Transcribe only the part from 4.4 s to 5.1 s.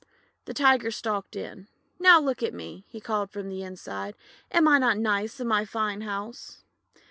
"Am I not